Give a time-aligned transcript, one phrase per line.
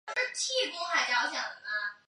[0.01, 0.01] 上环原是四环九约里
[0.33, 1.97] 其中一环。